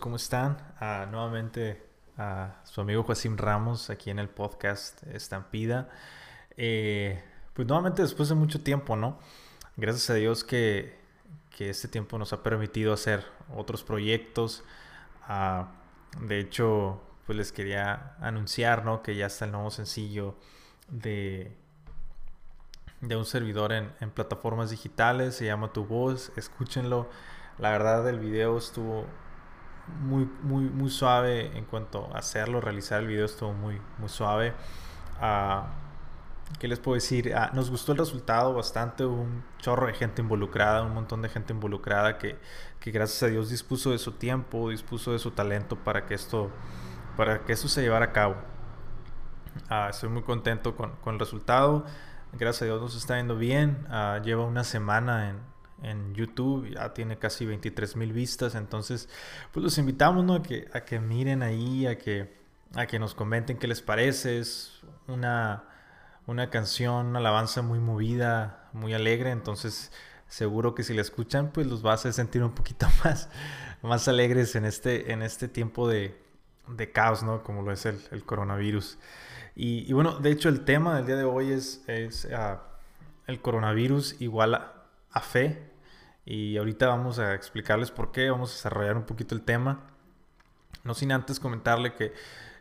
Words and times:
¿cómo 0.00 0.16
están? 0.16 0.56
Nuevamente 1.10 1.86
a 2.16 2.56
su 2.64 2.80
amigo 2.80 3.02
Joasim 3.02 3.36
Ramos 3.36 3.90
aquí 3.90 4.10
en 4.10 4.18
el 4.18 4.30
podcast 4.30 5.02
Estampida. 5.04 5.90
Eh, 6.56 7.22
pues 7.52 7.68
nuevamente 7.68 8.02
después 8.02 8.30
de 8.30 8.34
mucho 8.34 8.62
tiempo, 8.62 8.96
¿no? 8.96 9.18
Gracias 9.76 10.08
a 10.10 10.14
Dios 10.14 10.42
que, 10.42 10.98
que 11.50 11.68
este 11.68 11.86
tiempo 11.86 12.18
nos 12.18 12.32
ha 12.32 12.42
permitido 12.42 12.94
hacer 12.94 13.24
otros 13.54 13.84
proyectos. 13.84 14.64
Ah, 15.28 15.72
de 16.18 16.40
hecho, 16.40 17.02
pues 17.26 17.36
les 17.36 17.52
quería 17.52 18.16
anunciar, 18.20 18.84
¿no? 18.84 19.02
Que 19.02 19.14
ya 19.16 19.26
está 19.26 19.44
el 19.44 19.52
nuevo 19.52 19.70
sencillo 19.70 20.34
de, 20.88 21.54
de 23.02 23.16
un 23.16 23.26
servidor 23.26 23.72
en, 23.72 23.92
en 24.00 24.10
plataformas 24.10 24.70
digitales, 24.70 25.34
se 25.34 25.44
llama 25.44 25.72
Tu 25.72 25.84
Voz, 25.84 26.32
escúchenlo. 26.36 27.10
La 27.58 27.70
verdad 27.70 28.08
el 28.08 28.18
video 28.18 28.56
estuvo 28.56 29.04
muy, 30.00 30.28
muy, 30.42 30.64
muy 30.64 30.90
suave 30.90 31.56
en 31.56 31.64
cuanto 31.64 32.10
a 32.14 32.18
hacerlo, 32.18 32.60
realizar 32.60 33.00
el 33.00 33.06
video 33.06 33.26
estuvo 33.26 33.52
muy, 33.52 33.80
muy 33.98 34.08
suave. 34.08 34.54
Uh, 35.20 35.62
¿Qué 36.58 36.66
les 36.66 36.78
puedo 36.78 36.94
decir? 36.94 37.34
Uh, 37.34 37.54
nos 37.54 37.70
gustó 37.70 37.92
el 37.92 37.98
resultado 37.98 38.54
bastante, 38.54 39.04
un 39.04 39.44
chorro 39.58 39.86
de 39.86 39.94
gente 39.94 40.22
involucrada, 40.22 40.82
un 40.82 40.94
montón 40.94 41.22
de 41.22 41.28
gente 41.28 41.52
involucrada 41.52 42.18
que, 42.18 42.38
que 42.80 42.90
gracias 42.90 43.22
a 43.22 43.26
Dios 43.26 43.50
dispuso 43.50 43.90
de 43.90 43.98
su 43.98 44.12
tiempo, 44.12 44.70
dispuso 44.70 45.12
de 45.12 45.18
su 45.18 45.30
talento 45.32 45.76
para 45.76 46.06
que 46.06 46.14
esto, 46.14 46.50
para 47.16 47.44
que 47.44 47.52
esto 47.52 47.68
se 47.68 47.82
llevara 47.82 48.06
a 48.06 48.12
cabo. 48.12 48.36
Uh, 49.70 49.90
estoy 49.90 50.08
muy 50.08 50.22
contento 50.22 50.76
con, 50.76 50.92
con, 51.02 51.14
el 51.14 51.20
resultado. 51.20 51.84
Gracias 52.32 52.62
a 52.62 52.64
Dios 52.66 52.80
nos 52.80 52.96
está 52.96 53.16
yendo 53.16 53.36
bien. 53.36 53.86
lleva 54.22 54.44
una 54.44 54.62
semana 54.64 55.30
en, 55.30 55.49
en 55.82 56.14
YouTube, 56.14 56.68
ya 56.74 56.92
tiene 56.92 57.18
casi 57.18 57.46
23 57.46 57.96
mil 57.96 58.12
vistas, 58.12 58.54
entonces 58.54 59.08
pues 59.52 59.62
los 59.64 59.78
invitamos 59.78 60.24
¿no? 60.24 60.34
a, 60.34 60.42
que, 60.42 60.68
a 60.72 60.80
que 60.82 61.00
miren 61.00 61.42
ahí, 61.42 61.86
a 61.86 61.98
que, 61.98 62.34
a 62.74 62.86
que 62.86 62.98
nos 62.98 63.14
comenten 63.14 63.58
qué 63.58 63.66
les 63.66 63.82
parece, 63.82 64.38
es 64.38 64.80
una, 65.06 65.64
una 66.26 66.50
canción, 66.50 67.06
una 67.06 67.18
alabanza 67.18 67.62
muy 67.62 67.78
movida, 67.78 68.68
muy 68.72 68.94
alegre, 68.94 69.30
entonces 69.30 69.92
seguro 70.28 70.74
que 70.74 70.82
si 70.82 70.94
la 70.94 71.00
escuchan 71.00 71.50
pues 71.52 71.66
los 71.66 71.84
va 71.84 71.92
a 71.92 71.94
hacer 71.94 72.12
sentir 72.12 72.42
un 72.42 72.52
poquito 72.52 72.86
más, 73.04 73.28
más 73.82 74.08
alegres 74.08 74.54
en 74.54 74.64
este, 74.64 75.12
en 75.12 75.22
este 75.22 75.48
tiempo 75.48 75.88
de, 75.88 76.20
de 76.68 76.92
caos, 76.92 77.22
¿no? 77.22 77.42
Como 77.42 77.62
lo 77.62 77.72
es 77.72 77.86
el, 77.86 78.00
el 78.10 78.24
coronavirus. 78.24 78.98
Y, 79.56 79.92
bueno, 79.92 80.18
de 80.20 80.30
hecho 80.30 80.48
el 80.48 80.64
tema 80.64 80.96
del 80.96 81.06
día 81.06 81.16
de 81.16 81.24
hoy 81.24 81.52
es, 81.52 81.82
es 81.86 82.26
uh, 82.26 82.58
el 83.26 83.42
coronavirus 83.42 84.20
igual 84.20 84.54
a 84.54 85.20
fe, 85.20 85.69
y 86.24 86.56
ahorita 86.56 86.88
vamos 86.88 87.18
a 87.18 87.34
explicarles 87.34 87.90
por 87.90 88.12
qué, 88.12 88.30
vamos 88.30 88.50
a 88.50 88.54
desarrollar 88.54 88.96
un 88.96 89.04
poquito 89.04 89.34
el 89.34 89.42
tema. 89.42 89.80
No 90.84 90.94
sin 90.94 91.12
antes 91.12 91.40
comentarle 91.40 91.94
que 91.94 92.12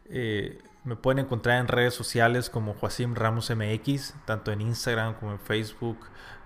eh, 0.09 0.61
me 0.83 0.95
pueden 0.95 1.19
encontrar 1.19 1.59
en 1.59 1.67
redes 1.67 1.93
sociales 1.93 2.49
como 2.49 2.73
Joasim 2.73 3.15
Ramos 3.15 3.51
MX, 3.51 4.15
tanto 4.25 4.51
en 4.51 4.61
Instagram 4.61 5.15
como 5.15 5.31
en 5.33 5.39
Facebook, 5.39 5.99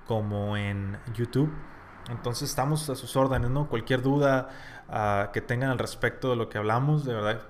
como 0.08 0.58
en 0.58 0.97
YouTube. 1.14 1.52
Entonces 2.09 2.50
estamos 2.50 2.89
a 2.89 2.95
sus 2.95 3.16
órdenes, 3.16 3.50
¿no? 3.50 3.70
Cualquier 3.70 4.02
duda 4.02 4.50
uh, 4.89 5.31
que 5.31 5.42
tengan 5.42 5.70
al 5.70 5.80
respecto 5.80 6.31
de 6.31 6.36
lo 6.36 6.50
que 6.50 6.58
hablamos, 6.58 7.05
de 7.05 7.14
verdad, 7.14 7.42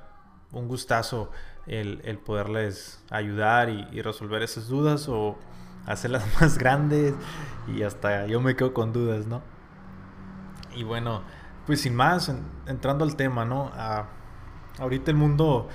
un 0.52 0.67
gustazo 0.67 1.31
el, 1.66 2.02
el 2.03 2.17
poderles 2.20 3.03
ayudar 3.09 3.70
y, 3.70 4.02
resolver 4.02 4.44
esas 4.44 4.67
dudas 4.67 5.08
o 5.08 5.38
hacerlas 5.86 6.23
más 6.42 6.58
grandes 6.58 7.14
y 7.67 7.83
hasta 7.83 8.27
yo 8.27 8.42
me 8.42 8.55
quedo 8.55 8.73
con 8.73 8.94
dudas, 8.94 9.25
¿no? 9.25 9.42
Y 10.76 10.84
bueno, 10.84 11.22
pues 11.66 11.82
sin 11.82 11.95
más, 11.95 12.30
en, 12.30 12.44
entrando 12.67 13.06
al 13.06 13.16
tema, 13.16 13.45
¿no? 13.45 13.72
Ah, 13.76 14.08
ahorita 14.80 15.11
el 15.11 15.17
mundo 15.17 15.70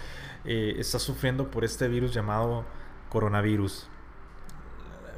eh, 0.45 0.75
está 0.79 0.99
sufriendo 0.99 1.51
por 1.51 1.65
este 1.65 1.89
virus 1.89 2.13
llamado 2.13 2.65
coronavirus. 3.11 3.89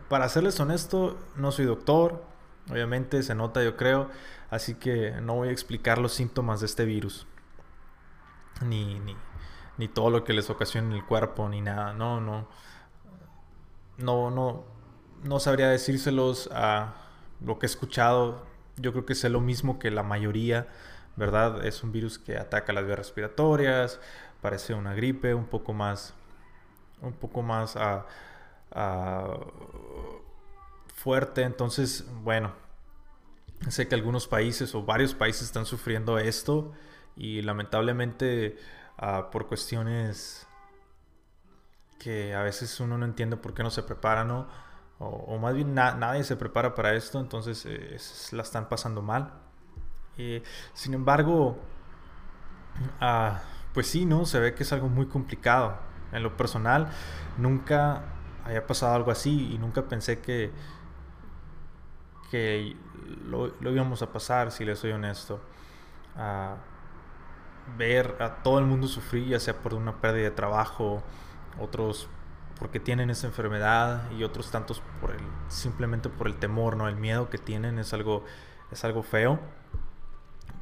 Para 0.08 0.28
serles 0.28 0.58
honesto, 0.60 1.18
no 1.36 1.52
soy 1.52 1.66
doctor, 1.66 2.24
obviamente 2.68 3.22
se 3.22 3.34
nota 3.34 3.62
yo 3.62 3.76
creo, 3.76 4.10
así 4.50 4.74
que 4.74 5.12
no 5.22 5.36
voy 5.36 5.48
a 5.48 5.52
explicar 5.52 5.98
los 5.98 6.12
síntomas 6.12 6.60
de 6.60 6.66
este 6.66 6.84
virus. 6.84 7.26
Ni, 8.60 8.98
ni, 9.00 9.16
ni 9.78 9.88
todo 9.88 10.10
lo 10.10 10.24
que 10.24 10.32
les 10.32 10.50
ocasiona 10.50 10.88
en 10.88 10.94
el 10.94 11.06
cuerpo, 11.06 11.48
ni 11.48 11.60
nada, 11.60 11.94
no, 11.94 12.20
no. 12.20 12.48
No, 13.98 14.30
no, 14.30 14.64
no 15.22 15.40
sabría 15.40 15.68
decírselos 15.68 16.48
a 16.52 16.94
lo 17.40 17.58
que 17.58 17.66
he 17.66 17.68
escuchado 17.68 18.49
yo 18.80 18.92
creo 18.92 19.06
que 19.06 19.12
es 19.12 19.24
lo 19.24 19.40
mismo 19.40 19.78
que 19.78 19.90
la 19.90 20.02
mayoría, 20.02 20.68
¿verdad? 21.16 21.64
Es 21.64 21.82
un 21.82 21.92
virus 21.92 22.18
que 22.18 22.36
ataca 22.36 22.72
las 22.72 22.84
vías 22.84 22.98
respiratorias, 22.98 24.00
parece 24.40 24.74
una 24.74 24.94
gripe 24.94 25.34
un 25.34 25.46
poco 25.46 25.72
más, 25.72 26.14
un 27.02 27.12
poco 27.12 27.42
más 27.42 27.76
uh, 27.76 28.02
fuerte. 30.94 31.42
Entonces, 31.42 32.06
bueno, 32.22 32.52
sé 33.68 33.88
que 33.88 33.94
algunos 33.94 34.26
países 34.26 34.74
o 34.74 34.82
varios 34.82 35.14
países 35.14 35.42
están 35.42 35.66
sufriendo 35.66 36.18
esto 36.18 36.72
y 37.16 37.42
lamentablemente 37.42 38.56
uh, 39.00 39.30
por 39.30 39.46
cuestiones 39.46 40.46
que 41.98 42.34
a 42.34 42.42
veces 42.42 42.80
uno 42.80 42.96
no 42.96 43.04
entiende 43.04 43.36
por 43.36 43.52
qué 43.52 43.62
no 43.62 43.70
se 43.70 43.82
prepara, 43.82 44.24
¿no? 44.24 44.48
O, 45.00 45.38
más 45.38 45.54
bien 45.54 45.74
na 45.74 45.94
nadie 45.94 46.24
se 46.24 46.36
prepara 46.36 46.74
para 46.74 46.94
esto, 46.94 47.18
entonces 47.20 47.64
eh, 47.66 47.96
la 48.32 48.42
están 48.42 48.68
pasando 48.68 49.00
mal. 49.00 49.32
Eh, 50.18 50.42
sin 50.74 50.92
embargo, 50.92 51.58
ah, 53.00 53.40
pues 53.72 53.86
sí, 53.86 54.04
¿no? 54.04 54.26
Se 54.26 54.38
ve 54.40 54.54
que 54.54 54.62
es 54.62 54.72
algo 54.72 54.88
muy 54.88 55.06
complicado. 55.06 55.78
En 56.12 56.22
lo 56.22 56.36
personal, 56.36 56.88
nunca 57.38 58.02
haya 58.44 58.66
pasado 58.66 58.94
algo 58.94 59.10
así 59.10 59.52
y 59.54 59.58
nunca 59.58 59.82
pensé 59.82 60.20
que, 60.20 60.50
que 62.30 62.76
lo, 63.24 63.54
lo 63.60 63.70
íbamos 63.72 64.02
a 64.02 64.12
pasar, 64.12 64.52
si 64.52 64.64
les 64.64 64.78
soy 64.78 64.92
honesto. 64.92 65.40
a 66.16 66.56
ver 67.78 68.16
a 68.20 68.42
todo 68.42 68.58
el 68.58 68.66
mundo 68.66 68.88
sufrir, 68.88 69.28
ya 69.28 69.40
sea 69.40 69.54
por 69.54 69.74
una 69.74 70.00
pérdida 70.00 70.24
de 70.24 70.30
trabajo, 70.32 71.02
otros 71.60 72.08
porque 72.60 72.78
tienen 72.78 73.08
esa 73.08 73.26
enfermedad 73.26 74.10
y 74.12 74.22
otros 74.22 74.50
tantos 74.50 74.82
simplemente 75.48 76.08
por 76.08 76.26
el 76.26 76.36
temor, 76.36 76.76
¿no? 76.76 76.88
El 76.88 76.96
miedo 76.96 77.30
que 77.30 77.38
tienen 77.38 77.78
es 77.78 77.92
algo, 77.92 78.24
es 78.70 78.84
algo 78.84 79.02
feo. 79.02 79.40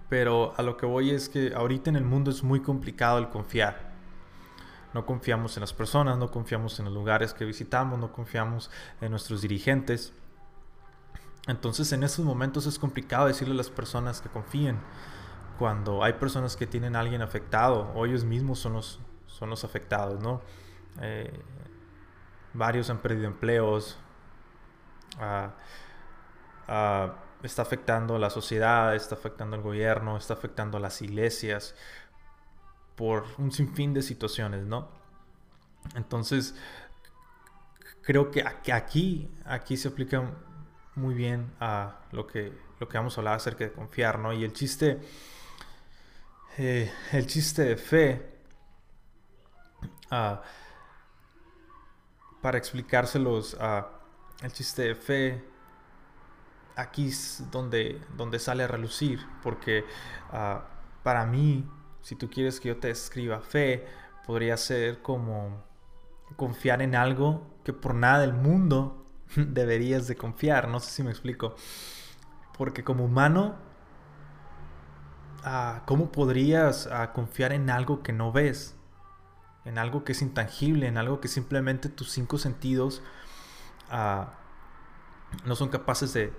Pero 0.09 0.55
a 0.57 0.63
lo 0.63 0.77
que 0.77 0.87
voy 0.87 1.11
es 1.11 1.29
que 1.29 1.53
ahorita 1.55 1.91
en 1.91 1.97
el 1.97 2.05
mundo 2.05 2.31
es 2.31 2.43
muy 2.43 2.61
complicado 2.61 3.19
el 3.19 3.29
confiar. 3.29 3.93
No 4.95 5.05
confiamos 5.05 5.57
en 5.57 5.61
las 5.61 5.75
personas, 5.75 6.17
no 6.17 6.31
confiamos 6.31 6.79
en 6.79 6.87
los 6.87 6.95
lugares 6.95 7.35
que 7.35 7.45
visitamos, 7.45 7.99
no 7.99 8.13
confiamos 8.13 8.71
en 9.01 9.11
nuestros 9.11 9.43
dirigentes. 9.43 10.15
Entonces 11.47 11.93
en 11.93 12.03
esos 12.03 12.25
momentos 12.25 12.67
es 12.67 12.79
complicado 12.79 13.27
decirle 13.27 13.55
a 13.55 13.57
las 13.59 13.71
personas 13.71 14.21
que 14.21 14.31
confíen. 14.31 14.79
Cuando 15.59 16.03
hay 16.03 16.15
personas 16.15 16.57
que 16.57 16.67
tienen 16.67 16.97
a 16.97 17.01
alguien 17.01 17.21
afectado 17.21 17.93
o 17.95 18.07
ellos 18.07 18.25
mismos 18.25 18.61
son 18.61 18.75
los, 18.75 19.01
son 19.27 19.51
los 19.51 19.65
afectados, 19.65 20.23
¿no? 20.23 20.41
Eh, 21.01 21.39
varios 22.55 22.89
han 22.91 22.99
perdido 22.99 23.27
empleos, 23.27 23.99
está 27.43 27.63
afectando 27.63 28.17
a 28.17 28.19
la 28.19 28.31
sociedad, 28.31 28.95
está 28.95 29.15
afectando 29.15 29.57
al 29.57 29.63
gobierno, 29.63 30.17
está 30.17 30.35
afectando 30.35 30.77
a 30.77 30.81
las 30.81 31.01
iglesias 31.03 31.75
por 32.97 33.25
un 33.39 33.53
sinfín 33.53 33.95
de 33.95 34.03
situaciones, 34.03 34.67
¿no? 34.67 34.89
Entonces, 35.95 36.55
creo 38.03 38.31
que 38.31 38.43
aquí, 38.43 39.31
aquí 39.45 39.77
se 39.77 39.89
aplica 39.89 40.23
muy 40.97 41.15
bien 41.15 41.53
a 41.61 42.01
lo 42.11 42.27
que, 42.27 42.53
lo 42.81 42.89
que 42.89 42.99
vamos 42.99 43.17
a 43.17 43.21
hablar 43.21 43.35
acerca 43.35 43.65
de 43.65 43.73
confiar, 43.73 44.19
¿no? 44.19 44.33
Y 44.33 44.45
el 44.45 44.53
chiste, 44.53 45.01
eh, 46.59 46.93
el 47.13 47.27
chiste 47.27 47.63
de 47.63 47.77
fe, 47.77 48.41
uh, 50.11 50.37
para 52.43 52.59
explicárselos 52.59 53.57
a 53.61 53.98
el 54.43 54.53
chiste 54.53 54.83
de 54.83 54.95
fe, 54.95 55.45
aquí 56.77 57.09
es 57.09 57.45
donde, 57.51 58.01
donde 58.17 58.39
sale 58.39 58.63
a 58.63 58.69
relucir, 58.69 59.21
porque 59.43 59.85
uh, 60.33 60.61
para 61.03 61.27
mí, 61.27 61.69
si 62.03 62.15
tú 62.15 62.31
quieres 62.31 62.61
que 62.61 62.69
yo 62.69 62.77
te 62.77 62.91
escriba 62.91 63.41
fe, 63.41 63.87
podría 64.27 64.57
ser 64.57 65.03
como 65.03 65.65
confiar 66.37 66.83
en 66.83 66.95
algo 66.95 67.47
que 67.65 67.73
por 67.73 67.95
nada 67.95 68.21
del 68.21 68.35
mundo 68.35 69.05
deberías 69.37 70.07
de 70.07 70.17
confiar, 70.17 70.69
no 70.69 70.81
sé 70.81 70.91
si 70.91 71.03
me 71.03 71.11
explico, 71.11 71.57
porque 72.57 72.85
como 72.85 73.05
humano, 73.05 73.57
uh, 75.45 75.85
¿cómo 75.85 76.13
podrías 76.13 76.87
uh, 76.87 77.13
confiar 77.13 77.53
en 77.53 77.71
algo 77.71 78.03
que 78.03 78.13
no 78.13 78.33
ves? 78.33 78.75
en 79.69 79.77
algo 79.77 80.03
que 80.03 80.13
es 80.13 80.23
intangible, 80.23 80.87
en 80.87 80.97
algo 80.97 81.21
que 81.21 81.29
simplemente 81.29 81.91
tus 81.91 82.11
cinco 82.11 82.39
sentidos 82.39 83.03
no 83.91 85.57
son 85.57 85.69
capaces 85.69 86.13
de, 86.13 86.33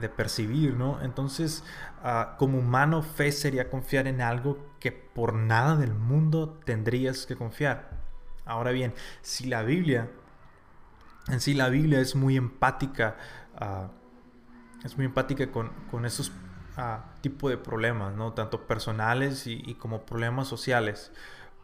de 0.00 0.08
percibir, 0.08 0.74
¿no? 0.74 1.00
Entonces, 1.02 1.64
ah, 2.02 2.36
como 2.38 2.58
humano, 2.58 3.02
fe 3.02 3.32
sería 3.32 3.70
confiar 3.70 4.06
en 4.06 4.20
algo 4.20 4.58
que 4.80 4.92
por 4.92 5.34
nada 5.34 5.76
del 5.76 5.94
mundo 5.94 6.60
tendrías 6.64 7.26
que 7.26 7.36
confiar. 7.36 7.90
Ahora 8.44 8.72
bien, 8.72 8.94
si 9.20 9.46
la 9.46 9.62
Biblia, 9.62 10.10
en 11.28 11.40
sí 11.40 11.54
la 11.54 11.68
Biblia 11.68 12.00
es 12.00 12.14
muy 12.14 12.36
empática, 12.36 13.16
ah, 13.56 13.90
es 14.84 14.96
muy 14.96 15.06
empática 15.06 15.50
con, 15.50 15.70
esos 16.04 16.32
ah, 16.76 17.04
tipos 17.20 17.50
de 17.50 17.58
problemas, 17.58 18.14
¿no? 18.14 18.32
Tanto 18.32 18.66
personales 18.66 19.46
y, 19.46 19.62
y 19.64 19.74
como 19.74 20.04
problemas 20.04 20.48
sociales. 20.48 21.12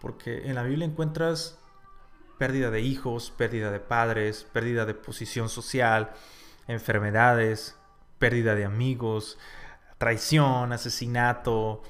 Porque 0.00 0.48
en 0.48 0.54
la 0.54 0.62
Biblia 0.62 0.86
encuentras 0.86 1.58
pérdida 2.38 2.70
de 2.70 2.80
hijos, 2.80 3.30
pérdida 3.30 3.70
de 3.70 3.80
padres, 3.80 4.46
pérdida 4.52 4.86
de 4.86 4.94
posición 4.94 5.48
social, 5.48 6.12
enfermedades, 6.68 7.76
pérdida 8.18 8.54
de 8.54 8.64
amigos, 8.64 9.38
traición, 9.98 10.72
asesinato, 10.72 11.82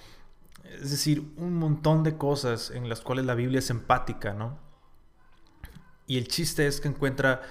es 0.64 0.90
decir, 0.90 1.32
un 1.36 1.54
montón 1.54 2.02
de 2.02 2.16
cosas 2.16 2.70
en 2.70 2.88
las 2.88 3.00
cuales 3.00 3.24
la 3.24 3.34
Biblia 3.34 3.58
es 3.58 3.70
empática, 3.70 4.32
¿no? 4.34 4.58
Y 6.06 6.18
el 6.18 6.28
chiste 6.28 6.66
es 6.66 6.80
que 6.80 6.88
encuentra, 6.88 7.42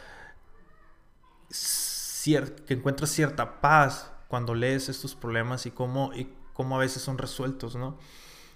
que 2.23 2.73
encuentra 2.73 3.07
cierta 3.07 3.61
paz 3.61 4.11
cuando 4.27 4.55
lees 4.55 4.89
estos 4.89 5.15
problemas 5.15 5.65
y 5.65 5.71
cómo, 5.71 6.11
y 6.13 6.33
cómo 6.53 6.75
a 6.75 6.79
veces 6.79 7.01
son 7.03 7.17
resueltos, 7.17 7.75
¿no? 7.75 7.97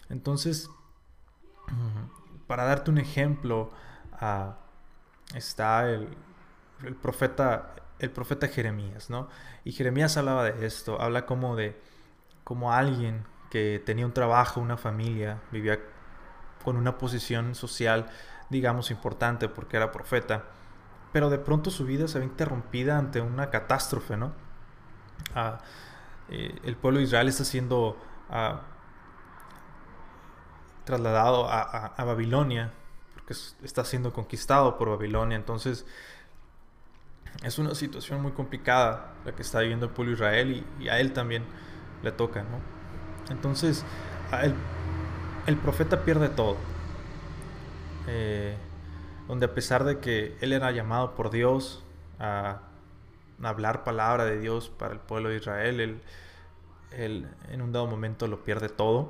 Entonces, 0.09 0.69
para 2.47 2.65
darte 2.65 2.91
un 2.91 2.97
ejemplo, 2.97 3.71
está 5.35 5.89
el, 5.89 6.07
profeta 7.01 7.75
el 7.99 8.09
profeta 8.09 8.47
Jeremías, 8.47 9.09
¿no? 9.09 9.27
Y 9.63 9.73
Jeremías 9.73 10.17
hablaba 10.17 10.45
de 10.45 10.65
esto, 10.65 10.99
habla 10.99 11.25
como 11.25 11.55
de 11.55 11.79
como 12.43 12.73
alguien 12.73 13.25
que 13.51 13.81
tenía 13.85 14.05
un 14.05 14.13
trabajo, 14.13 14.59
una 14.59 14.77
familia, 14.77 15.39
vivía 15.51 15.79
con 16.63 16.77
una 16.77 16.97
posición 16.97 17.53
social, 17.53 18.09
digamos, 18.49 18.89
importante 18.91 19.49
porque 19.49 19.77
era 19.77 19.91
profeta, 19.91 20.45
pero 21.11 21.29
de 21.29 21.37
pronto 21.37 21.69
su 21.69 21.85
vida 21.85 22.07
se 22.07 22.19
ve 22.19 22.25
interrumpida 22.25 22.97
ante 22.97 23.21
una 23.21 23.49
catástrofe, 23.49 24.17
¿no? 24.17 24.33
Ah, 25.35 25.59
eh, 26.29 26.59
el 26.63 26.75
pueblo 26.77 26.99
de 26.99 27.05
Israel 27.05 27.27
está 27.27 27.43
siendo 27.43 27.97
ah, 28.29 28.61
trasladado 30.85 31.47
a, 31.49 31.93
Babilonia, 32.03 32.73
porque 33.31 33.65
está 33.65 33.85
siendo 33.85 34.13
conquistado 34.13 34.77
por 34.77 34.89
Babilonia, 34.89 35.37
entonces 35.37 35.85
es 37.43 37.57
una 37.57 37.75
situación 37.75 38.21
muy 38.21 38.31
complicada 38.33 39.13
la 39.25 39.33
que 39.33 39.41
está 39.41 39.59
viviendo 39.61 39.85
el 39.85 39.91
pueblo 39.91 40.13
Israel 40.13 40.63
y, 40.79 40.89
a 40.89 40.99
él 40.99 41.13
también 41.13 41.43
le 42.03 42.11
toca, 42.11 42.43
¿no? 42.43 42.59
Entonces, 43.29 43.85
el 45.47 45.57
profeta 45.57 46.03
pierde 46.03 46.29
todo. 46.29 46.57
Eh, 48.07 48.55
donde 49.27 49.45
a 49.45 49.53
pesar 49.53 49.83
de 49.83 49.99
que 49.99 50.35
él 50.41 50.51
era 50.51 50.71
llamado 50.71 51.15
por 51.15 51.29
Dios 51.29 51.83
a, 52.19 52.61
hablar 53.41 53.83
palabra 53.83 54.25
de 54.25 54.39
Dios 54.39 54.69
para 54.69 54.93
el 54.93 54.99
pueblo 54.99 55.29
de 55.29 55.37
Israel, 55.37 55.79
él, 56.91 57.27
en 57.49 57.61
un 57.61 57.71
dado 57.71 57.87
momento 57.87 58.27
lo 58.27 58.43
pierde 58.43 58.69
todo. 58.69 59.09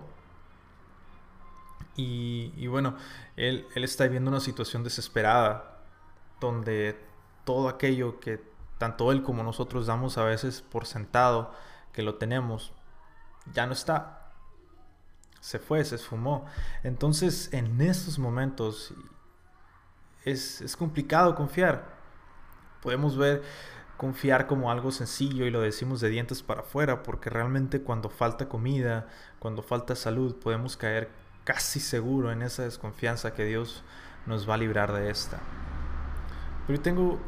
Y, 1.95 2.67
bueno, 2.67 2.95
él, 3.35 3.67
él 3.75 3.83
está 3.83 4.05
viviendo 4.05 4.31
una 4.31 4.39
situación 4.39 4.83
desesperada 4.83 5.77
donde 6.39 6.97
todo 7.43 7.69
aquello 7.69 8.19
que 8.19 8.43
tanto 8.77 9.11
él 9.11 9.21
como 9.21 9.43
nosotros 9.43 9.85
damos 9.85 10.17
a 10.17 10.23
veces 10.23 10.61
por 10.63 10.88
sentado 10.88 11.53
que 11.93 12.01
lo 12.01 12.15
tenemos, 12.15 12.73
ya 13.53 13.67
no 13.67 13.73
está. 13.73 14.31
Se 15.39 15.59
fue, 15.59 15.83
se 15.85 15.95
esfumó. 15.95 16.45
Entonces, 16.83 17.49
en 17.53 17.79
estos 17.81 18.17
momentos 18.17 18.94
es, 20.25 20.61
es 20.61 20.75
complicado 20.75 21.35
confiar. 21.35 21.99
Podemos 22.81 23.17
ver 23.17 23.44
confiar 24.01 24.47
como 24.47 24.71
algo 24.71 24.91
sencillo 24.91 25.45
y 25.45 25.51
lo 25.51 25.61
decimos 25.61 26.01
de 26.01 26.09
dientes 26.09 26.41
para 26.41 26.61
afuera, 26.61 27.03
porque 27.03 27.29
realmente 27.29 27.83
cuando 27.83 28.09
falta 28.09 28.49
comida, 28.49 29.07
cuando 29.37 29.61
falta 29.61 29.95
salud, 29.95 30.37
podemos 30.37 30.75
caer 30.75 31.11
casi 31.43 31.79
seguro 31.79 32.31
en 32.31 32.41
esa 32.41 32.63
desconfianza 32.63 33.33
que 33.33 33.45
Dios 33.45 33.83
nos 34.25 34.49
va 34.49 34.55
a 34.55 34.57
librar 34.57 34.91
de 34.93 35.09
esta. 35.09 35.39
Pero 36.67 36.77
hoy 36.77 36.83
tengo, 36.83 37.19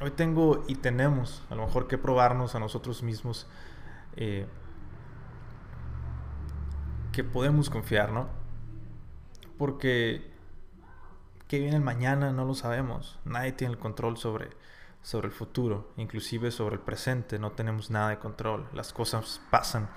hoy 0.00 0.10
tengo 0.10 0.64
y 0.66 0.76
tenemos 0.76 1.44
a 1.50 1.54
lo 1.54 1.66
mejor 1.66 1.86
que 1.86 1.98
probarnos 1.98 2.54
a 2.54 2.60
nosotros 2.60 3.02
mismos 3.02 3.46
eh, 4.16 4.46
que 7.12 7.24
podemos 7.24 7.70
confiar, 7.70 8.12
¿no? 8.12 8.28
Porque 9.58 10.30
qué 11.48 11.60
viene 11.60 11.76
el 11.76 11.82
mañana 11.82 12.32
no 12.32 12.44
lo 12.44 12.54
sabemos. 12.54 13.18
Nadie 13.24 13.52
tiene 13.52 13.74
el 13.74 13.78
control 13.78 14.18
sobre, 14.18 14.50
sobre 15.02 15.28
el 15.28 15.32
futuro, 15.32 15.92
inclusive 15.96 16.50
sobre 16.50 16.74
el 16.74 16.80
presente. 16.80 17.38
No 17.38 17.52
tenemos 17.52 17.90
nada 17.90 18.10
de 18.10 18.18
control. 18.18 18.68
Las 18.74 18.92
cosas 18.92 19.40
pasan 19.50 19.88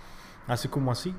así 0.47 0.69
como 0.69 0.91
así, 0.91 1.13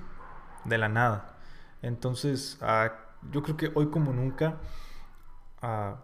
de 0.64 0.78
la 0.78 0.88
nada. 0.88 1.39
Entonces, 1.82 2.58
ah, 2.60 2.92
yo 3.30 3.42
creo 3.42 3.56
que 3.56 3.70
hoy 3.74 3.90
como 3.90 4.12
nunca... 4.12 4.58
Uh, 5.62 5.96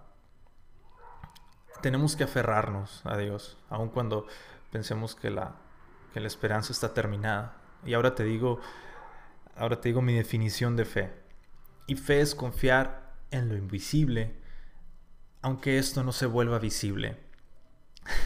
tenemos 1.80 2.16
que 2.16 2.24
aferrarnos 2.24 3.02
a 3.04 3.16
Dios, 3.16 3.58
aun 3.68 3.88
cuando 3.88 4.26
pensemos 4.70 5.14
que 5.14 5.30
la, 5.30 5.56
que 6.12 6.20
la 6.20 6.26
esperanza 6.26 6.72
está 6.72 6.94
terminada. 6.94 7.56
Y 7.84 7.94
ahora 7.94 8.14
te 8.14 8.24
digo, 8.24 8.60
ahora 9.56 9.80
te 9.80 9.90
digo 9.90 10.02
mi 10.02 10.14
definición 10.14 10.76
de 10.76 10.84
fe. 10.84 11.12
Y 11.86 11.96
fe 11.96 12.20
es 12.20 12.34
confiar 12.34 13.14
en 13.30 13.48
lo 13.48 13.56
invisible, 13.56 14.34
aunque 15.42 15.78
esto 15.78 16.02
no 16.02 16.12
se 16.12 16.26
vuelva 16.26 16.58
visible. 16.58 17.18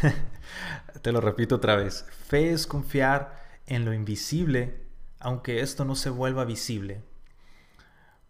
te 1.03 1.13
lo 1.13 1.21
repito 1.21 1.57
otra 1.57 1.77
vez. 1.77 2.07
Fe 2.11 2.53
es 2.53 2.67
confiar 2.67 3.39
en 3.67 3.85
lo 3.85 3.93
invisible, 3.93 4.87
aunque 5.19 5.61
esto 5.61 5.85
no 5.85 5.95
se 5.95 6.11
vuelva 6.11 6.45
visible. 6.45 7.03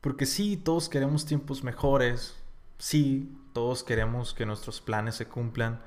Porque 0.00 0.26
sí, 0.26 0.56
todos 0.56 0.88
queremos 0.88 1.26
tiempos 1.26 1.62
mejores, 1.62 2.36
sí, 2.78 3.36
todos 3.52 3.84
queremos 3.84 4.32
que 4.32 4.46
nuestros 4.46 4.80
planes 4.80 5.16
se 5.16 5.26
cumplan, 5.26 5.80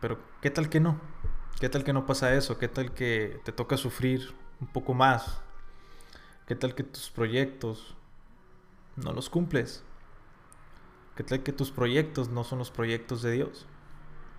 pero 0.00 0.18
¿qué 0.42 0.50
tal 0.50 0.68
que 0.68 0.80
no? 0.80 1.00
¿Qué 1.60 1.70
tal 1.70 1.84
que 1.84 1.94
no 1.94 2.04
pasa 2.04 2.34
eso? 2.34 2.58
¿Qué 2.58 2.68
tal 2.68 2.92
que 2.92 3.40
te 3.44 3.52
toca 3.52 3.78
sufrir 3.78 4.34
un 4.60 4.66
poco 4.66 4.92
más? 4.92 5.40
¿Qué 6.46 6.54
tal 6.54 6.74
que 6.74 6.82
tus 6.82 7.10
proyectos 7.10 7.96
no 8.96 9.12
los 9.12 9.30
cumples? 9.30 9.82
¿Qué 11.16 11.24
tal 11.24 11.42
que 11.42 11.52
tus 11.52 11.70
proyectos 11.70 12.28
no 12.28 12.44
son 12.44 12.58
los 12.58 12.70
proyectos 12.70 13.22
de 13.22 13.32
Dios? 13.32 13.66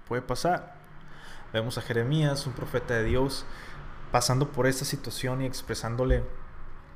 Puede 0.07 0.21
pasar. 0.21 0.77
Vemos 1.51 1.79
a 1.79 1.81
Jeremías, 1.81 2.45
un 2.45 2.53
profeta 2.53 2.93
de 2.93 3.03
Dios, 3.03 3.45
pasando 4.11 4.51
por 4.51 4.67
esta 4.67 4.85
situación 4.85 5.41
y 5.41 5.47
expresándole 5.47 6.23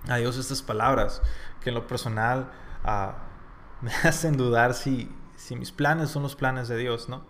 a 0.08 0.18
Dios 0.18 0.38
estas 0.38 0.62
palabras, 0.62 1.22
que 1.62 1.70
en 1.70 1.76
lo 1.76 1.88
personal 1.88 2.52
a 2.84 3.28
me 3.82 3.92
hacen 4.04 4.38
dudar 4.38 4.74
si, 4.74 5.10
si 5.36 5.56
mis 5.56 5.72
planes 5.72 6.10
son 6.10 6.24
los 6.24 6.36
planes 6.36 6.68
de 6.68 6.78
Dios, 6.78 7.10
¿no? 7.10 7.26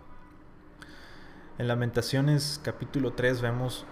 En 1.58 1.68
Lamentaciones 1.68 2.60
capítulo 2.62 3.12
3 3.12 3.40
vemos 3.40 3.86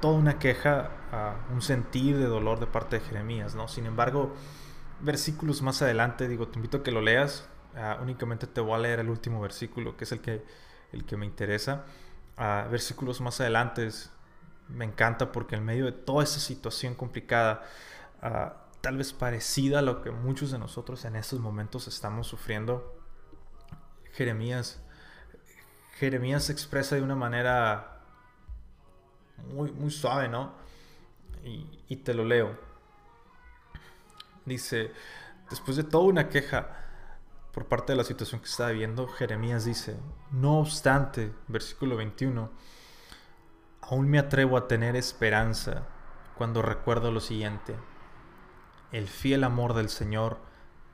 toda 0.00 0.14
una 0.18 0.38
queja, 0.38 0.90
un 1.52 1.62
sentir 1.62 2.18
de 2.18 2.26
dolor 2.26 2.58
de 2.58 2.66
parte 2.66 2.98
de 2.98 3.04
Jeremías, 3.06 3.54
¿no? 3.54 3.68
Sin 3.68 3.86
embargo, 3.86 4.34
versículos 5.00 5.62
más 5.62 5.80
adelante, 5.82 6.26
digo, 6.26 6.48
te 6.48 6.58
invito 6.58 6.78
a 6.78 6.82
que 6.82 6.90
lo 6.90 7.00
leas, 7.00 7.48
únicamente 8.00 8.46
te 8.46 8.60
voy 8.60 8.74
a 8.74 8.78
leer 8.78 9.00
el 9.00 9.08
último 9.08 9.40
versículo, 9.40 9.96
que 9.96 10.04
es 10.04 10.12
el 10.12 10.20
que, 10.20 10.44
el 10.90 11.04
que 11.04 11.16
me 11.16 11.24
interesa. 11.24 11.84
versículos 12.70 13.20
más 13.20 13.40
adelante 13.40 13.88
me 14.68 14.84
encanta 14.84 15.32
porque 15.32 15.56
en 15.56 15.64
medio 15.64 15.84
de 15.84 15.92
toda 15.92 16.24
esa 16.24 16.40
situación 16.40 16.94
complicada, 16.94 17.62
tal 18.80 18.96
vez 18.96 19.12
parecida 19.12 19.80
a 19.80 19.82
lo 19.82 20.02
que 20.02 20.10
muchos 20.10 20.50
de 20.50 20.58
nosotros 20.58 21.04
en 21.04 21.16
estos 21.16 21.40
momentos 21.40 21.88
estamos 21.88 22.26
sufriendo. 22.26 23.00
Jeremías, 24.12 24.80
Jeremías 25.94 26.50
expresa 26.50 26.94
de 26.94 27.02
una 27.02 27.16
manera 27.16 28.02
muy, 29.52 29.72
muy 29.72 29.90
suave, 29.90 30.28
¿no? 30.28 30.52
Y, 31.44 31.84
y 31.88 31.96
te 31.96 32.14
lo 32.14 32.24
leo. 32.24 32.58
Dice, 34.44 34.92
después 35.50 35.76
de 35.76 35.84
toda 35.84 36.04
una 36.04 36.28
queja 36.28 36.78
por 37.52 37.66
parte 37.66 37.92
de 37.92 37.96
la 37.96 38.04
situación 38.04 38.40
que 38.40 38.48
está 38.48 38.68
viviendo, 38.68 39.08
Jeremías 39.08 39.64
dice, 39.64 39.96
no 40.30 40.58
obstante, 40.58 41.32
versículo 41.48 41.96
21, 41.96 42.50
aún 43.82 44.08
me 44.08 44.18
atrevo 44.18 44.56
a 44.56 44.68
tener 44.68 44.96
esperanza 44.96 45.86
cuando 46.36 46.62
recuerdo 46.62 47.10
lo 47.10 47.20
siguiente 47.20 47.76
el 48.92 49.08
fiel 49.08 49.42
amor 49.44 49.74
del 49.74 49.88
Señor 49.88 50.38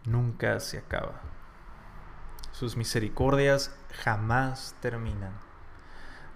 nunca 0.05 0.61
se 0.61 0.79
acaba. 0.79 1.21
Sus 2.53 2.77
misericordias 2.77 3.77
jamás 4.03 4.75
terminan. 4.81 5.33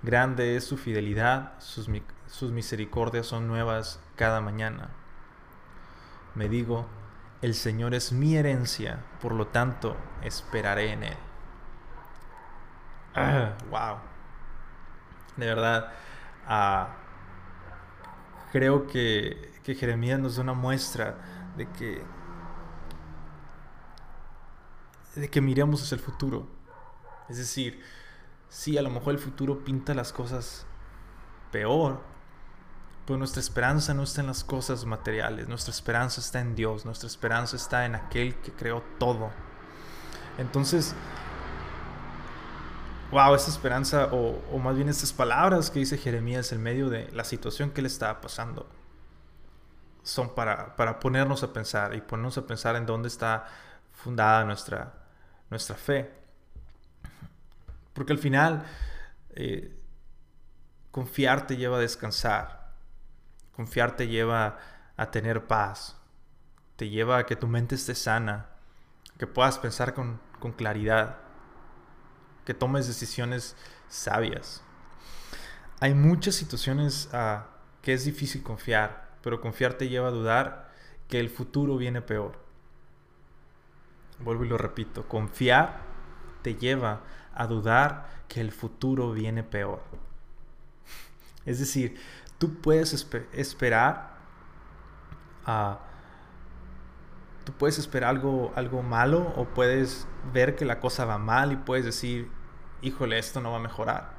Grande 0.02 0.56
es 0.56 0.64
su 0.64 0.76
fidelidad, 0.76 1.52
sus, 1.60 1.88
misericordias 2.50 3.26
son 3.26 3.46
nuevas 3.46 4.00
cada 4.16 4.40
mañana. 4.40 4.90
Me 6.34 6.48
digo, 6.48 6.86
el 7.40 7.54
Señor 7.54 7.94
es 7.94 8.12
mi 8.12 8.36
herencia, 8.36 9.04
por 9.20 9.32
lo 9.32 9.46
tanto 9.48 9.96
esperaré 10.22 10.92
en 10.92 11.04
Él. 11.04 11.16
Ah, 13.14 13.52
wow. 13.70 13.98
De 15.36 15.46
verdad, 15.46 15.92
ah, 16.46 16.96
creo 18.50 18.88
que, 18.88 19.52
que 19.62 19.76
Jeremías 19.76 20.18
nos 20.18 20.36
da 20.36 20.42
una 20.42 20.54
muestra 20.54 21.41
de 21.56 21.68
que, 21.70 22.02
de 25.14 25.30
que 25.30 25.40
miremos 25.40 25.82
hacia 25.82 25.96
el 25.96 26.00
futuro. 26.00 26.46
Es 27.28 27.38
decir, 27.38 27.82
sí, 28.48 28.78
a 28.78 28.82
lo 28.82 28.90
mejor 28.90 29.14
el 29.14 29.18
futuro 29.18 29.64
pinta 29.64 29.94
las 29.94 30.12
cosas 30.12 30.66
peor, 31.50 32.00
pero 33.06 33.18
nuestra 33.18 33.40
esperanza 33.40 33.94
no 33.94 34.02
está 34.02 34.20
en 34.20 34.28
las 34.28 34.44
cosas 34.44 34.84
materiales, 34.84 35.48
nuestra 35.48 35.72
esperanza 35.72 36.20
está 36.20 36.40
en 36.40 36.54
Dios, 36.54 36.84
nuestra 36.84 37.08
esperanza 37.08 37.56
está 37.56 37.84
en 37.84 37.94
aquel 37.94 38.34
que 38.36 38.52
creó 38.52 38.82
todo. 38.98 39.30
Entonces, 40.38 40.94
wow, 43.10 43.34
esta 43.34 43.50
esperanza, 43.50 44.08
o, 44.12 44.58
más 44.58 44.74
bien 44.74 44.88
estas 44.88 45.12
palabras 45.12 45.70
que 45.70 45.80
dice 45.80 45.98
Jeremías 45.98 46.52
en 46.52 46.62
medio 46.62 46.88
de 46.88 47.10
la 47.12 47.24
situación 47.24 47.70
que 47.70 47.82
le 47.82 47.88
estaba 47.88 48.20
pasando, 48.20 48.68
son 50.02 50.34
para, 50.34 50.76
para 50.76 50.98
ponernos 50.98 51.42
a 51.42 51.52
pensar 51.52 51.94
y 51.94 52.00
ponernos 52.00 52.38
a 52.38 52.46
pensar 52.46 52.76
en 52.76 52.86
dónde 52.86 53.08
está 53.08 53.46
fundada 53.92 54.44
nuestra, 54.44 54.92
nuestra 55.50 55.76
fe. 55.76 56.10
Porque 57.92 58.12
al 58.12 58.18
final, 58.18 58.64
eh, 59.30 59.78
confiar 60.90 61.46
te 61.46 61.56
lleva 61.56 61.76
a 61.76 61.80
descansar. 61.80 62.72
Confiar 63.54 63.96
te 63.96 64.08
lleva 64.08 64.58
a 64.96 65.10
tener 65.10 65.46
paz. 65.46 65.96
Te 66.76 66.88
lleva 66.88 67.18
a 67.18 67.26
que 67.26 67.36
tu 67.36 67.46
mente 67.46 67.74
esté 67.74 67.94
sana. 67.94 68.46
Que 69.18 69.26
puedas 69.26 69.58
pensar 69.58 69.94
con, 69.94 70.20
claridad. 70.56 71.18
Que 72.44 72.54
tomes 72.54 72.86
decisiones 72.86 73.56
sabias. 73.88 74.62
Hay 75.80 75.94
muchas 75.94 76.34
situaciones 76.34 77.08
uh, 77.12 77.42
que 77.82 77.92
es 77.92 78.04
difícil 78.04 78.42
confiar, 78.42 79.11
pero 79.22 79.40
confiar 79.40 79.74
te 79.74 79.88
lleva 79.88 80.08
a 80.08 80.12
dudar 80.12 80.72
que 81.08 81.20
el 81.20 81.30
futuro 81.30 81.76
viene 81.76 82.02
peor. 82.02 82.38
Vuelvo 84.18 84.44
y 84.44 84.48
lo 84.48 84.58
repito, 84.58 85.08
confiar 85.08 85.80
te 86.42 86.56
lleva 86.56 87.00
a 87.34 87.46
dudar 87.46 88.08
que 88.28 88.40
el 88.40 88.52
futuro 88.52 89.12
viene 89.12 89.42
peor. 89.42 89.82
Es 91.44 91.58
decir, 91.58 91.98
tú 92.38 92.60
puedes 92.60 92.92
esperar 93.32 94.16
a... 95.44 95.80
Tú 97.44 97.52
puedes 97.52 97.76
esperar 97.78 98.10
algo, 98.10 98.52
algo 98.54 98.82
malo 98.82 99.32
o 99.34 99.46
puedes 99.46 100.06
ver 100.32 100.54
que 100.54 100.64
la 100.64 100.78
cosa 100.78 101.04
va 101.04 101.18
mal 101.18 101.50
y 101.50 101.56
puedes 101.56 101.84
decir, 101.84 102.30
híjole, 102.82 103.18
esto 103.18 103.40
no 103.40 103.50
va 103.50 103.56
a 103.56 103.60
mejorar. 103.60 104.12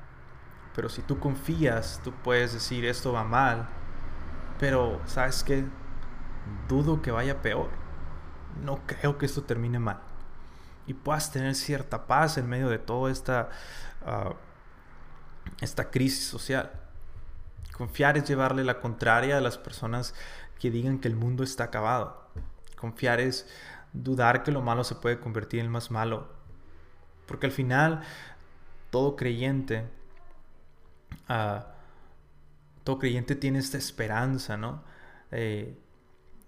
Pero 0.76 0.90
si 0.90 1.02
tú 1.02 1.20
confías, 1.20 2.02
tú 2.04 2.12
puedes 2.12 2.52
decir, 2.52 2.84
esto 2.84 3.14
va 3.14 3.24
mal, 3.24 3.70
pero 4.64 5.02
¿sabes 5.08 5.44
qué? 5.44 5.66
Dudo 6.70 7.02
que 7.02 7.12
vaya 7.12 7.42
peor. 7.42 7.70
No 8.64 8.80
creo 8.88 9.18
que 9.18 9.26
esto 9.26 9.44
termine 9.44 9.78
mal 9.78 10.00
y 10.88 10.94
puedas 10.94 11.34
tener 11.34 11.54
cierta 11.56 12.08
paz 12.08 12.38
en 12.38 12.48
medio 12.48 12.70
de 12.70 12.80
toda 12.80 13.12
esta, 13.12 13.50
ah, 14.06 14.36
esta 15.60 15.92
crisis 15.92 16.26
social. 16.26 16.72
Confiar 17.76 18.16
es 18.16 18.24
llevarle 18.24 18.64
la 18.64 18.80
contraria 18.80 19.38
a 19.38 19.42
las 19.42 19.58
personas 19.58 20.16
que 20.62 20.72
digan 20.72 21.00
que 21.00 21.10
el 21.10 21.18
mundo 21.18 21.44
está 21.44 21.66
acabado. 21.66 22.30
Confiar 22.78 23.20
es 23.20 23.46
dudar 23.92 24.44
que 24.44 24.54
lo 24.54 24.62
malo 24.62 24.86
se 24.86 24.96
puede 24.96 25.20
convertir 25.20 25.60
en 25.60 25.70
más 25.70 25.92
malo. 25.92 26.30
Porque 27.26 27.48
al 27.48 27.52
final, 27.52 28.02
todo 28.92 29.18
creyente, 29.18 29.90
uh, 31.28 31.73
todo 32.84 33.00
creyente 33.00 33.36
tiene 33.36 33.60
esta 33.60 33.78
esperanza, 33.78 34.58
¿no? 34.58 34.84
Eh, 35.32 35.78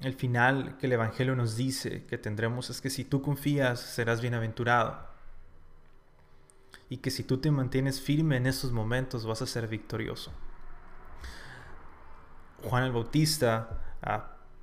el 0.02 0.14
final 0.14 0.78
que 0.78 0.88
el 0.88 0.94
Evangelio 0.94 1.36
nos 1.36 1.56
dice 1.56 2.06
que 2.06 2.18
tendremos 2.18 2.70
es 2.70 2.82
que 2.82 2.90
si 2.90 3.06
tú 3.06 3.22
confías 3.22 3.80
serás 3.80 4.22
bienaventurado. 4.22 5.14
Y 6.90 6.98
que 6.98 7.10
si 7.10 7.24
tú 7.24 7.40
te 7.40 7.50
mantienes 7.50 8.00
firme 8.00 8.38
en 8.38 8.46
esos 8.46 8.72
momentos 8.72 9.26
vas 9.26 9.42
a 9.42 9.48
ser 9.48 9.68
victorioso. 9.68 10.32
Juan 12.64 12.84
el 12.84 12.92
Bautista, 12.92 13.82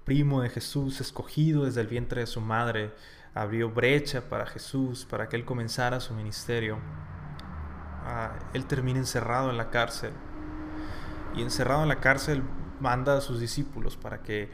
primo 0.05 0.43
de 0.43 0.51
Jesús, 0.51 1.01
escogido 1.01 1.65
desde 1.65 1.81
el 1.81 1.87
vientre 1.89 2.21
de 2.21 2.27
su 2.27 2.41
madre, 2.41 2.93
abrió 3.35 3.71
brecha 3.71 4.29
para 4.29 4.47
Jesús, 4.47 5.05
para 5.05 5.29
que 5.29 5.37
él 5.37 5.45
comenzara 5.45 6.01
su 6.01 6.15
ministerio. 6.15 6.79
Ah, 8.05 8.39
él 8.53 8.67
termina 8.67 8.99
encerrado 8.99 9.51
en 9.51 9.57
la 9.57 9.71
cárcel. 9.71 10.13
Y 11.35 11.43
encerrado 11.43 11.83
en 11.83 11.89
la 11.89 12.01
cárcel 12.01 12.43
manda 12.81 13.17
a 13.17 13.21
sus 13.21 13.41
discípulos 13.41 13.97
para 13.97 14.23
que 14.23 14.51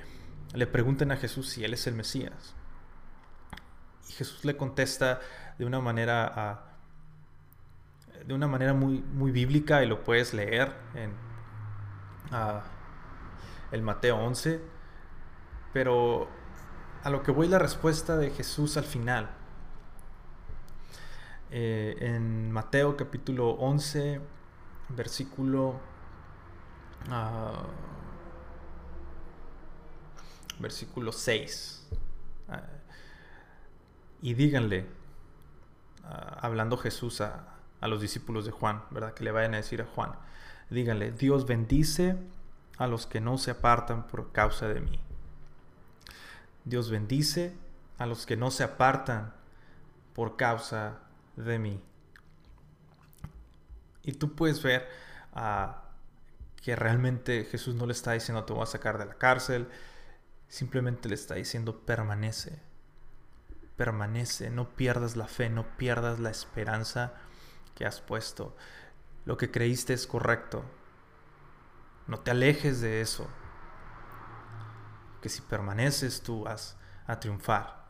le 0.54 0.66
preguntan 0.66 1.10
a 1.10 1.16
Jesús 1.16 1.48
si 1.48 1.64
Él 1.64 1.74
es 1.74 1.86
el 1.86 1.94
Mesías. 1.94 2.54
Y 4.08 4.12
Jesús 4.12 4.44
le 4.44 4.56
contesta 4.56 5.20
de 5.58 5.64
una 5.64 5.80
manera, 5.80 6.32
ah, 6.34 6.64
de 8.24 8.32
una 8.34 8.46
manera 8.46 8.74
muy, 8.74 9.00
muy 9.00 9.32
bíblica 9.32 9.82
y 9.82 9.86
lo 9.86 10.04
puedes 10.04 10.34
leer 10.34 10.72
en 10.94 11.10
uh, 12.32 12.60
el 13.72 13.82
Mateo 13.82 14.16
11. 14.16 14.60
Pero 15.72 16.28
a 17.02 17.10
lo 17.10 17.22
que 17.22 17.32
voy 17.32 17.48
la 17.48 17.58
respuesta 17.58 18.16
de 18.16 18.30
Jesús 18.30 18.76
al 18.76 18.84
final. 18.84 19.30
Eh, 21.50 21.96
en 22.00 22.52
Mateo 22.52 22.96
capítulo 22.96 23.50
11, 23.50 24.20
versículo... 24.90 25.97
Uh, 27.06 27.88
versículo 30.58 31.12
6. 31.12 31.88
Ah, 32.48 32.62
y 34.20 34.34
díganle, 34.34 34.86
ah, 36.04 36.38
hablando 36.40 36.76
Jesús 36.76 37.20
a, 37.20 37.54
los 37.82 38.00
discípulos 38.00 38.44
de 38.44 38.50
Juan, 38.50 38.82
¿verdad? 38.90 39.14
Que 39.14 39.22
le 39.22 39.30
vayan 39.30 39.54
a 39.54 39.58
decir 39.58 39.80
a 39.80 39.86
Juan, 39.86 40.12
díganle, 40.68 41.12
Dios 41.12 41.46
bendice 41.46 42.16
a 42.76 42.88
los 42.88 43.06
que 43.06 43.20
no 43.20 43.38
se 43.38 43.52
apartan 43.52 44.06
por 44.08 44.32
causa 44.32 44.66
de 44.68 44.80
mí. 44.80 44.98
Dios 46.64 46.90
bendice 46.90 47.56
a 47.98 48.06
los 48.06 48.26
que 48.26 48.36
no 48.36 48.50
se 48.50 48.64
apartan 48.64 49.32
por 50.12 50.36
causa 50.36 50.98
de 51.36 51.58
mí. 51.58 51.80
Y 54.02 54.12
tú 54.12 54.34
puedes 54.34 54.62
ver 54.62 54.88
ah, 55.34 55.87
que 56.62 56.76
realmente 56.76 57.44
Jesús 57.44 57.74
no 57.74 57.86
le 57.86 57.92
está 57.92 58.12
diciendo 58.12 58.44
te 58.44 58.52
voy 58.52 58.62
a 58.62 58.66
sacar 58.66 58.98
de 58.98 59.06
la 59.06 59.14
cárcel, 59.14 59.68
Simplemente 60.48 61.10
le 61.10 61.14
está 61.14 61.34
diciendo 61.34 61.80
permanece, 61.80 62.58
permanece, 63.76 64.48
no 64.48 64.70
pierdas 64.70 65.14
la 65.14 65.28
fe, 65.28 65.50
no 65.50 65.76
pierdas 65.76 66.18
la 66.18 66.30
esperanza 66.30 67.12
que 67.74 67.84
has 67.84 68.00
puesto. 68.00 68.56
Lo 69.26 69.36
que 69.36 69.50
creíste 69.50 69.92
es 69.92 70.06
correcto. 70.06 70.64
No 72.06 72.20
te 72.20 72.30
alejes 72.30 72.80
de 72.80 73.02
eso. 73.02 73.28
Que 75.20 75.28
si 75.28 75.42
permaneces 75.42 76.22
tú 76.22 76.44
vas 76.44 76.78
a 77.06 77.20
triunfar. 77.20 77.84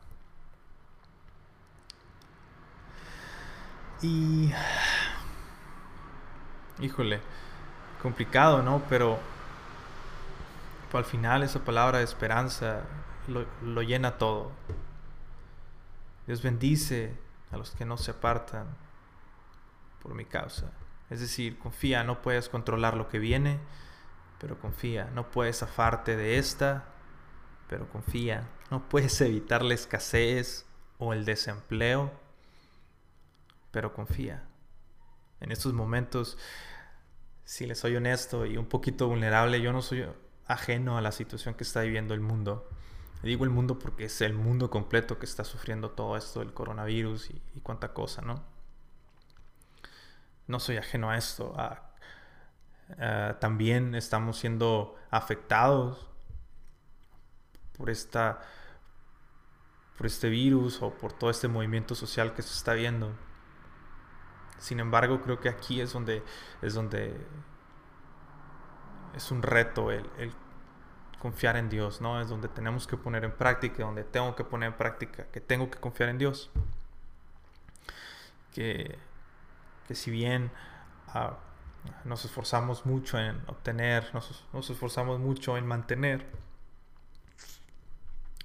Y... 4.01 4.53
Híjole, 6.81 7.21
complicado, 8.01 8.61
¿no? 8.61 8.81
Pero 8.89 9.19
al 10.97 11.05
final 11.05 11.43
esa 11.43 11.63
palabra 11.63 11.99
de 11.99 12.03
esperanza 12.03 12.81
lo, 13.27 13.81
llena 13.81 14.17
todo. 14.17 14.51
Dios 16.25 16.41
bendice 16.41 17.15
a 17.51 17.57
los 17.57 17.71
que 17.71 17.85
no 17.85 17.97
se 17.97 18.11
apartan 18.11 18.67
por 20.01 20.13
mi 20.13 20.25
causa. 20.25 20.71
Es 21.09 21.19
decir, 21.19 21.57
confía, 21.57 22.03
no 22.03 22.21
puedes 22.21 22.49
controlar 22.49 22.95
lo 22.95 23.09
que 23.09 23.19
viene, 23.19 23.59
pero 24.39 24.59
confía. 24.59 25.09
No 25.13 25.31
puedes 25.31 25.59
zafarte 25.59 26.15
de 26.15 26.37
esta, 26.37 26.85
pero 27.67 27.87
confía. 27.89 28.47
No 28.71 28.87
puedes 28.87 29.19
evitar 29.21 29.63
la 29.63 29.73
escasez 29.73 30.65
o 30.97 31.13
el 31.13 31.25
desempleo, 31.25 32.11
pero 33.71 33.93
confía. 33.93 34.43
En 35.39 35.51
estos 35.51 35.73
momentos, 35.73 36.37
si 37.49 37.65
les 37.65 37.79
soy 37.79 37.95
honesto 37.95 38.45
y 38.45 38.57
un 38.57 38.67
poquito 38.67 39.07
vulnerable, 39.07 39.59
yo 39.59 39.73
no 39.73 39.81
soy 39.81 40.05
ajeno 40.45 40.99
a 40.99 41.01
la 41.01 41.11
situación 41.11 41.55
que 41.55 41.63
está 41.63 41.81
viviendo 41.81 42.13
el 42.13 42.19
mundo. 42.19 42.69
Digo 43.23 43.43
el 43.43 43.49
mundo 43.49 43.79
porque 43.79 44.05
es 44.05 44.21
el 44.21 44.35
mundo 44.35 44.69
completo 44.69 45.17
que 45.17 45.25
está 45.25 45.43
sufriendo 45.43 45.89
todo 45.89 46.15
esto 46.15 46.41
del 46.41 46.53
coronavirus 46.53 47.31
y, 47.31 47.59
cuánta 47.61 47.91
cosa, 47.91 48.21
¿no? 48.21 48.43
No 50.45 50.59
soy 50.59 50.77
ajeno 50.77 51.09
a 51.09 51.17
esto, 51.17 51.55
a 51.57 51.91
eh, 52.99 53.33
también 53.39 53.95
estamos 53.95 54.37
siendo 54.37 54.95
afectados 55.09 56.07
por 57.75 57.89
esta 57.89 58.41
por 59.97 60.05
este 60.05 60.29
virus 60.29 60.83
o 60.83 60.91
por 60.91 61.13
todo 61.13 61.31
este 61.31 61.47
movimiento 61.47 61.95
social 61.95 62.35
que 62.35 62.43
se 62.43 62.53
está 62.53 62.73
viendo. 62.75 63.11
Sin 64.59 64.79
embargo, 64.79 65.21
creo 65.21 65.39
que 65.39 65.49
aquí 65.49 65.81
es 65.81 65.93
donde 65.93 66.21
es 66.61 66.73
donde 66.73 67.15
es 69.15 69.31
un 69.31 69.41
reto 69.41 69.91
el, 69.91 70.05
confiar 71.19 71.57
en 71.57 71.69
Dios, 71.69 72.01
¿no? 72.01 72.21
Es 72.21 72.29
donde 72.29 72.47
tenemos 72.47 72.87
que 72.87 72.97
poner 72.97 73.23
en 73.25 73.31
práctica, 73.31 73.83
donde 73.83 74.03
tengo 74.03 74.35
que 74.35 74.43
poner 74.43 74.67
en 74.71 74.77
práctica, 74.77 75.25
que 75.31 75.41
tengo 75.41 75.69
que 75.69 75.79
confiar 75.79 76.09
en 76.09 76.17
Dios. 76.17 76.49
Que, 78.53 78.97
que 79.87 79.95
si 79.95 80.11
bien 80.11 80.51
uh, 81.13 81.33
nos 82.05 82.25
esforzamos 82.25 82.85
mucho 82.85 83.19
en 83.19 83.41
obtener, 83.47 84.09
nos, 84.13 84.45
nos, 84.53 84.69
esforzamos 84.69 85.19
mucho 85.19 85.57
en 85.57 85.67
mantener, 85.67 86.25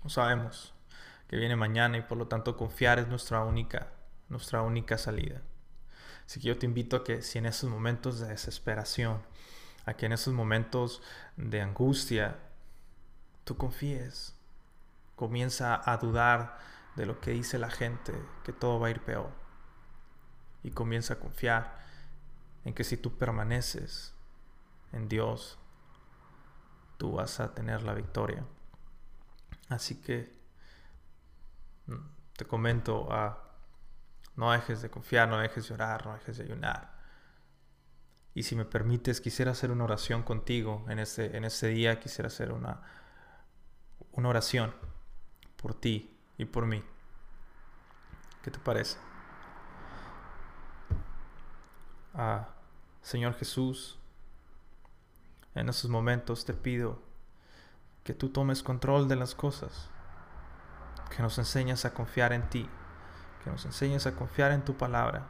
no 0.03 0.11
sabemos 0.11 0.75
que 1.29 1.37
viene 1.37 1.57
mañana 1.57 1.97
y 1.97 2.03
por 2.03 2.19
lo 2.19 2.27
tanto 2.29 2.57
confiar 2.57 2.99
es 2.99 3.09
nuestra 3.09 3.41
única, 3.45 3.89
nuestra 4.29 4.63
única 4.63 4.99
salida. 4.99 5.41
Así 6.27 6.41
que 6.41 6.49
yo 6.49 6.59
te 6.59 6.67
invito 6.67 6.97
a 6.97 7.05
que 7.05 7.23
si 7.23 7.39
en 7.39 7.47
esos 7.47 7.69
momentos 7.71 8.21
de 8.21 8.29
desesperación, 8.29 9.23
a 9.85 9.95
que 9.95 10.07
en 10.07 10.13
esos 10.13 10.33
momentos 10.33 11.03
de 11.37 11.61
angustia, 11.61 12.39
tú 13.45 13.57
confíes. 13.57 14.35
Comienza 15.17 15.81
a 15.91 15.97
dudar 15.99 16.59
de 16.97 17.07
lo 17.07 17.21
que 17.21 17.33
dice 17.33 17.59
la 17.59 17.71
gente, 17.71 18.13
que 18.43 18.53
todo 18.53 18.81
va 18.81 18.89
a 18.89 18.91
ir 18.91 19.01
peor. 19.03 19.31
Y 20.63 20.71
comienza 20.71 21.15
a 21.15 21.21
confiar 21.21 21.79
en 22.65 22.75
que 22.75 22.85
si 22.85 22.97
tú 22.97 23.17
permaneces 23.19 24.15
en 24.93 25.09
Dios, 25.09 25.59
tú 26.97 27.13
vas 27.13 27.41
a 27.41 27.55
tener 27.55 27.83
la 27.83 27.95
victoria. 27.95 28.47
Así 29.69 30.01
que 30.01 30.35
mm, 31.87 31.97
te 32.37 32.45
comento 32.47 33.13
a 33.13 33.44
no 34.37 34.53
dejes 34.53 34.83
de 34.83 34.91
confiar, 34.91 35.29
no 35.29 35.39
dejes 35.39 35.69
de 35.69 35.75
orar, 35.75 36.07
no 36.07 36.15
dejes 36.15 36.39
de 36.39 36.45
ayunar. 36.45 36.95
Y 38.35 38.43
si 38.43 38.57
me 38.57 38.65
permites, 38.65 39.21
quisiera 39.21 39.53
hacer 39.53 39.71
una 39.71 39.85
oración 39.85 40.23
contigo 40.23 40.85
en 40.89 40.99
este, 40.99 41.37
en 41.37 41.45
este 41.45 41.69
día, 41.69 42.01
quisiera 42.01 42.27
hacer 42.27 42.53
una 42.53 42.83
una 44.17 44.29
oración 44.29 44.73
por 45.57 45.75
ti 45.75 46.17
y 46.39 46.45
por 46.45 46.67
mí. 46.67 46.83
¿Qué 48.43 48.51
te 48.51 48.59
parece? 48.59 48.99
Ah, 52.15 52.49
Señor 53.03 53.35
Jesús, 53.35 53.99
en 55.55 55.69
estos 55.69 55.91
momentos 55.91 56.45
te 56.45 56.55
pido 56.55 57.03
que 58.05 58.15
tú 58.15 58.29
tomes 58.29 58.63
control 58.63 59.09
de 59.09 59.17
las 59.17 59.35
cosas, 59.35 59.89
que 61.15 61.23
nos 61.23 61.39
enseñes 61.39 61.85
a 61.85 61.95
confiar 61.95 62.33
en 62.33 62.49
ti, 62.51 62.69
que 63.45 63.51
nos 63.51 63.65
enseñes 63.67 64.07
a 64.07 64.17
confiar 64.17 64.53
en 64.53 64.65
tu 64.65 64.75
palabra, 64.75 65.27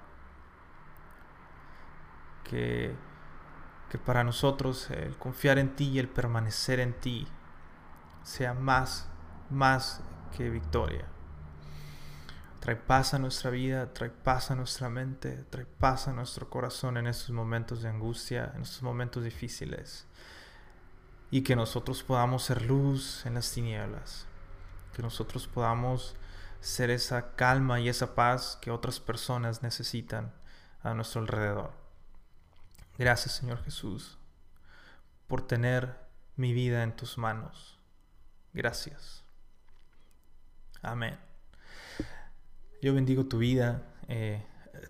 que, 2.44 2.94
que 3.90 3.98
para 3.98 4.22
nosotros 4.22 4.88
el 4.90 5.16
confiar 5.16 5.58
en 5.58 5.74
ti 5.74 5.88
y 5.88 5.98
el 5.98 6.08
permanecer 6.08 6.78
en 6.78 6.92
ti 6.94 7.26
sea 8.22 8.54
más, 8.54 9.08
más 9.50 10.00
que 10.36 10.48
victoria. 10.48 11.06
Trae 12.60 12.76
paz 12.76 13.12
a 13.12 13.18
nuestra 13.18 13.50
vida, 13.50 13.92
trae 13.92 14.10
paz 14.10 14.50
a 14.50 14.54
nuestra 14.54 14.88
mente, 14.88 15.44
trae 15.50 15.66
paz 15.66 16.08
a 16.08 16.12
nuestro 16.12 16.48
corazón 16.48 16.96
en 16.96 17.06
estos 17.06 17.30
momentos 17.30 17.82
de 17.82 17.90
angustia, 17.90 18.52
en 18.54 18.62
estos 18.62 18.82
momentos 18.82 19.22
difíciles. 19.24 20.06
Y 21.30 21.42
que 21.42 21.56
nosotros 21.56 22.02
podamos 22.02 22.44
ser 22.44 22.62
luz 22.62 23.26
en 23.26 23.34
las 23.34 23.50
tinieblas. 23.50 24.26
Que 24.94 25.02
nosotros 25.02 25.46
podamos 25.46 26.16
ser 26.64 26.88
esa 26.90 27.34
calma 27.36 27.78
y 27.78 27.90
esa 27.90 28.14
paz 28.14 28.58
que 28.60 28.70
otras 28.70 28.98
personas 28.98 29.62
necesitan 29.62 30.32
a 30.82 30.94
nuestro 30.94 31.20
alrededor. 31.20 31.72
Gracias 32.96 33.34
Señor 33.34 33.62
Jesús 33.62 34.18
por 35.26 35.46
tener 35.46 35.94
mi 36.36 36.54
vida 36.54 36.82
en 36.82 36.96
tus 36.96 37.18
manos. 37.18 37.78
Gracias. 38.54 39.24
Amén. 40.80 41.18
Yo 42.80 42.94
bendigo 42.94 43.26
tu 43.26 43.38
vida. 43.38 43.82
Eh, 44.08 44.42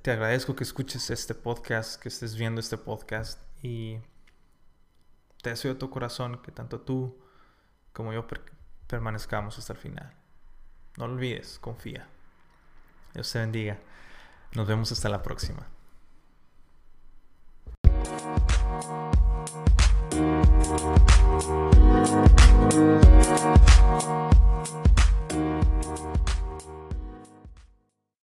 te 0.02 0.12
agradezco 0.12 0.54
que 0.54 0.64
escuches 0.64 1.10
este 1.10 1.34
podcast, 1.34 2.00
que 2.00 2.08
estés 2.08 2.36
viendo 2.36 2.60
este 2.60 2.78
podcast 2.78 3.40
y 3.62 3.98
te 5.42 5.50
deseo 5.50 5.74
de 5.74 5.80
tu 5.80 5.90
corazón 5.90 6.40
que 6.40 6.52
tanto 6.52 6.80
tú 6.80 7.20
como 7.92 8.12
yo 8.12 8.26
permanezcamos 8.86 9.58
hasta 9.58 9.72
el 9.72 9.78
final. 9.78 10.23
No 10.96 11.08
lo 11.08 11.14
olvides, 11.14 11.58
confía. 11.60 12.06
Dios 13.14 13.30
te 13.32 13.40
bendiga. 13.40 13.78
Nos 14.52 14.66
vemos 14.66 14.92
hasta 14.92 15.08
la 15.08 15.22
próxima. 15.22 15.66